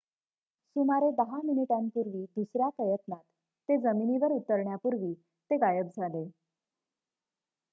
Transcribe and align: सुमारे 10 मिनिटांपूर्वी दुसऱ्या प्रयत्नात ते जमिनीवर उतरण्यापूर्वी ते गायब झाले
सुमारे 0.75 1.09
10 1.17 1.41
मिनिटांपूर्वी 1.43 2.23
दुसऱ्या 2.35 2.69
प्रयत्नात 2.69 3.21
ते 3.69 3.77
जमिनीवर 3.81 4.31
उतरण्यापूर्वी 4.31 5.13
ते 5.51 5.57
गायब 5.57 5.87
झाले 5.87 6.23